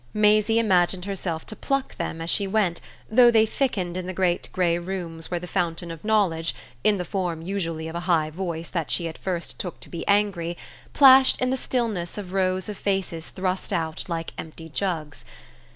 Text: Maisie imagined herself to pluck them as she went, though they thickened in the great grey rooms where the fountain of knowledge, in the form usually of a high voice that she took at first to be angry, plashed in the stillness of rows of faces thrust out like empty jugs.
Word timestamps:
Maisie 0.15 0.57
imagined 0.57 1.05
herself 1.05 1.45
to 1.45 1.55
pluck 1.55 1.93
them 1.97 2.21
as 2.23 2.29
she 2.31 2.47
went, 2.47 2.81
though 3.07 3.29
they 3.29 3.45
thickened 3.45 3.95
in 3.95 4.07
the 4.07 4.13
great 4.15 4.49
grey 4.51 4.79
rooms 4.79 5.29
where 5.29 5.39
the 5.39 5.45
fountain 5.45 5.91
of 5.91 6.03
knowledge, 6.03 6.55
in 6.83 6.97
the 6.97 7.05
form 7.05 7.43
usually 7.43 7.87
of 7.87 7.93
a 7.95 7.99
high 8.09 8.31
voice 8.31 8.71
that 8.71 8.89
she 8.89 9.03
took 9.03 9.09
at 9.13 9.21
first 9.21 9.59
to 9.59 9.89
be 9.89 10.03
angry, 10.07 10.57
plashed 10.91 11.39
in 11.39 11.51
the 11.51 11.55
stillness 11.55 12.17
of 12.17 12.33
rows 12.33 12.67
of 12.67 12.79
faces 12.79 13.29
thrust 13.29 13.71
out 13.71 14.03
like 14.09 14.33
empty 14.39 14.69
jugs. 14.69 15.23